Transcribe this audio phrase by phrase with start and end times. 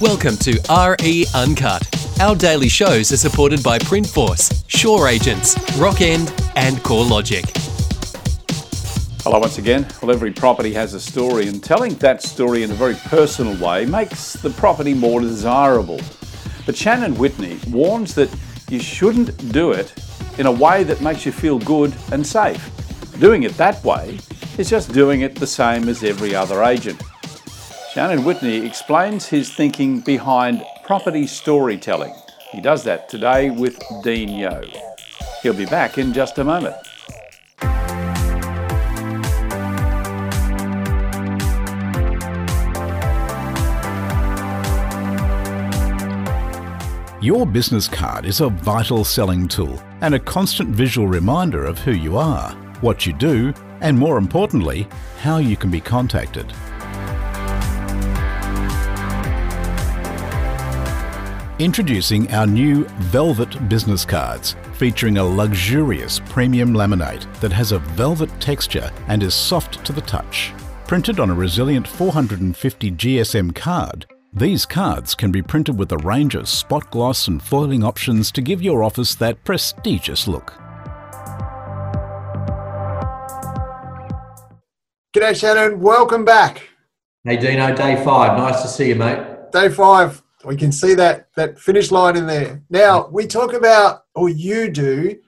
[0.00, 0.52] Welcome to
[1.02, 2.20] RE Uncut.
[2.20, 7.50] Our daily shows are supported by Printforce, Shore Agents, Rockend, and CoreLogic.
[9.24, 9.88] Hello, once again.
[10.00, 13.86] Well, every property has a story, and telling that story in a very personal way
[13.86, 16.00] makes the property more desirable.
[16.64, 18.32] But Shannon Whitney warns that
[18.70, 19.92] you shouldn't do it
[20.38, 22.70] in a way that makes you feel good and safe.
[23.18, 24.20] Doing it that way
[24.58, 27.02] is just doing it the same as every other agent.
[27.98, 32.14] Shannon Whitney explains his thinking behind property storytelling.
[32.52, 34.62] He does that today with Dean Yeo.
[35.42, 36.76] He'll be back in just a moment.
[47.20, 51.90] Your business card is a vital selling tool and a constant visual reminder of who
[51.90, 54.86] you are, what you do, and more importantly,
[55.20, 56.54] how you can be contacted.
[61.58, 68.30] Introducing our new Velvet business cards, featuring a luxurious premium laminate that has a velvet
[68.40, 70.52] texture and is soft to the touch.
[70.86, 76.36] Printed on a resilient 450 GSM card, these cards can be printed with a range
[76.36, 80.52] of spot gloss and foiling options to give your office that prestigious look.
[85.12, 85.80] G'day, Shannon.
[85.80, 86.68] Welcome back.
[87.24, 88.38] Hey, Dino, day five.
[88.38, 89.50] Nice to see you, mate.
[89.50, 90.22] Day five.
[90.44, 92.62] We can see that that finish line in there.
[92.70, 95.18] Now we talk about, or you do,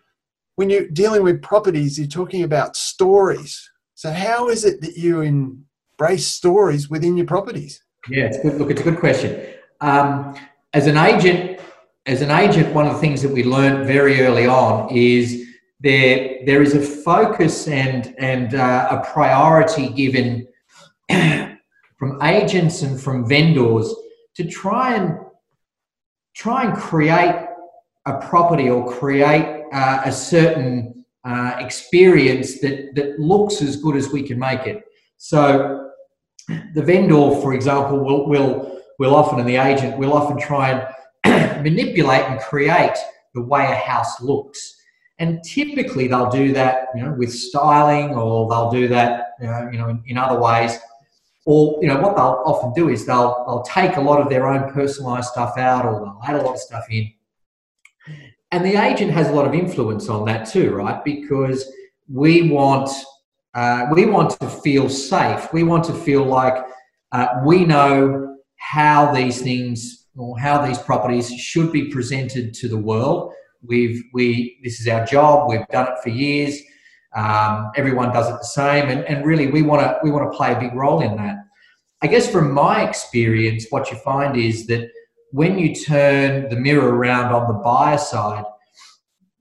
[0.57, 3.69] when you're dealing with properties, you're talking about stories.
[3.95, 7.83] So how is it that you embrace stories within your properties?
[8.09, 8.55] Yeah, it's good.
[8.59, 9.47] Look, it's a good question.
[9.81, 10.37] Um,
[10.73, 11.61] as an agent,
[12.07, 15.47] as an agent, one of the things that we learned very early on is
[15.81, 20.47] there there is a focus and and uh, a priority given
[21.99, 23.93] from agents and from vendors
[24.37, 25.19] to try and
[26.35, 27.47] try and create
[28.07, 34.11] a property or create uh, a certain uh, experience that that looks as good as
[34.11, 34.85] we can make it.
[35.19, 35.91] So
[36.75, 40.71] the vendor, for example, will will will often and the agent will often try
[41.25, 42.97] and manipulate and create
[43.35, 44.77] the way a house looks.
[45.19, 49.79] And typically they'll do that, you know, with styling, or they'll do that, uh, you
[49.79, 50.79] know, in, in other ways
[51.51, 54.47] or you know what they'll often do is they'll they'll take a lot of their
[54.47, 57.13] own personalized stuff out or they'll add a lot of stuff in.
[58.53, 61.05] And the agent has a lot of influence on that too right?
[61.05, 61.71] Because
[62.09, 62.89] we want
[63.55, 65.53] uh, we want to feel safe.
[65.53, 66.55] We want to feel like
[67.11, 72.79] uh, we know how these things or how these properties should be presented to the
[72.79, 73.33] world.
[73.63, 75.51] We've we this is our job.
[75.51, 76.61] We've done it for years.
[77.17, 80.37] Um, everyone does it the same, and, and really we want to we want to
[80.37, 81.40] play a big role in that.
[82.03, 84.91] I guess from my experience, what you find is that
[85.33, 88.45] when you turn the mirror around on the buyer side,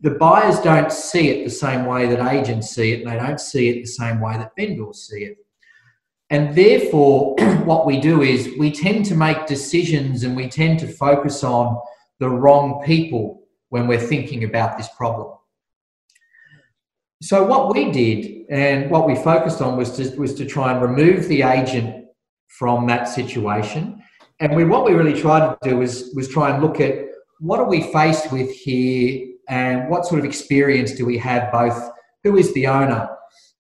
[0.01, 3.39] the buyers don't see it the same way that agents see it, and they don't
[3.39, 5.37] see it the same way that vendors see it.
[6.29, 10.87] And therefore, what we do is we tend to make decisions and we tend to
[10.87, 11.79] focus on
[12.19, 15.33] the wrong people when we're thinking about this problem.
[17.21, 20.81] So what we did and what we focused on was to, was to try and
[20.81, 22.05] remove the agent
[22.49, 24.01] from that situation.
[24.39, 27.05] And we, what we really tried to do was, was try and look at
[27.39, 31.91] what are we faced with here and what sort of experience do we have both
[32.23, 33.09] who is the owner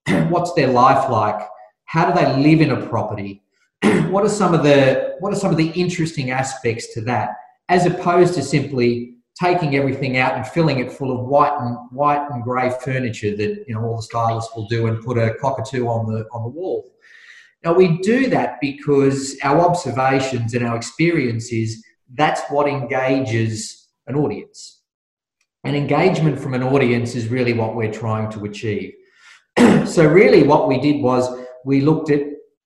[0.29, 1.39] what's their life like
[1.85, 3.41] how do they live in a property
[4.09, 7.31] what are some of the what are some of the interesting aspects to that
[7.69, 12.25] as opposed to simply taking everything out and filling it full of white and white
[12.31, 15.87] and grey furniture that you know all the stylists will do and put a cockatoo
[15.87, 16.91] on the on the wall.
[17.63, 21.83] Now we do that because our observations and our experiences
[22.15, 24.81] that's what engages an audience.
[25.63, 28.93] And engagement from an audience is really what we're trying to achieve.
[29.85, 31.29] so really what we did was
[31.65, 32.21] we looked at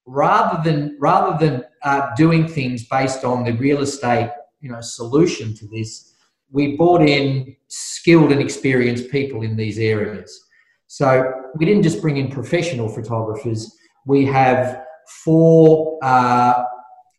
[0.06, 4.30] rather than rather than uh, doing things based on the real estate
[4.62, 6.14] you know solution to this
[6.54, 10.40] we brought in skilled and experienced people in these areas.
[10.88, 14.84] So we didn't just bring in professional photographers, we have
[15.24, 16.64] four uh,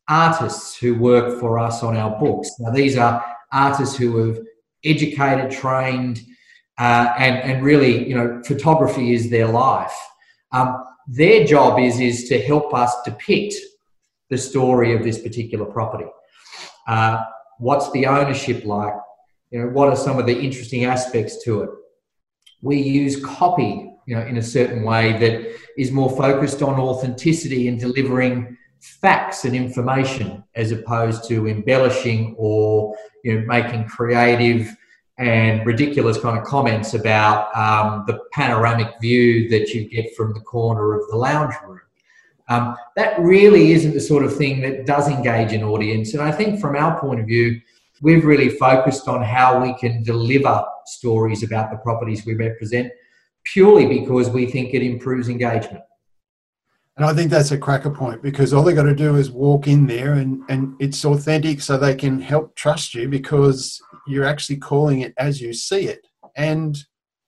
[0.08, 2.50] artists who work for us on our books.
[2.58, 4.38] Now, these are artists who have
[4.84, 6.20] educated, trained,
[6.78, 9.94] uh, and, and really, you know, photography is their life.
[10.52, 13.54] Um, their job is, is to help us depict
[14.30, 16.10] the story of this particular property.
[16.88, 17.22] Uh,
[17.58, 18.94] what's the ownership like?
[19.54, 21.70] you know, what are some of the interesting aspects to it?
[22.60, 27.68] We use copy, you know, in a certain way that is more focused on authenticity
[27.68, 34.76] and delivering facts and information as opposed to embellishing or you know making creative
[35.16, 40.40] and ridiculous kind of comments about um, the panoramic view that you get from the
[40.40, 41.80] corner of the lounge room.
[42.48, 46.14] Um, that really isn't the sort of thing that does engage an audience.
[46.14, 47.60] And I think from our point of view,
[48.02, 52.92] we've really focused on how we can deliver stories about the properties we represent
[53.44, 55.82] purely because we think it improves engagement.
[56.96, 59.66] And I think that's a cracker point because all they've got to do is walk
[59.66, 64.58] in there and, and it's authentic so they can help trust you because you're actually
[64.58, 66.06] calling it as you see it
[66.36, 66.84] and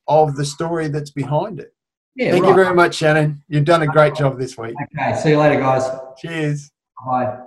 [0.07, 1.75] of the story that's behind it.
[2.15, 2.51] Yeah, Thank right.
[2.51, 3.43] you very much, Shannon.
[3.49, 4.75] You've done a great job this week.
[4.97, 5.85] Okay, see you later, guys.
[6.17, 6.71] Cheers.
[7.05, 7.39] Bye.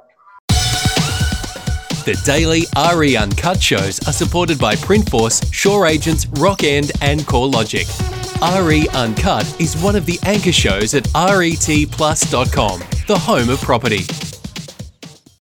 [2.05, 2.63] The daily
[2.95, 8.18] RE Uncut shows are supported by Printforce, Shore Agents, Rockend, and CoreLogic.
[8.41, 14.28] RE Uncut is one of the anchor shows at retplus.com, the home of property.